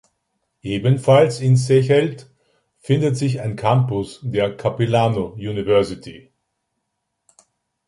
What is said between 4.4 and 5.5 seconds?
Capilano